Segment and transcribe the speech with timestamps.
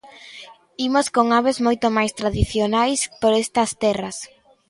[0.87, 4.17] Imos con aves moito máis tradicionais por estas terras.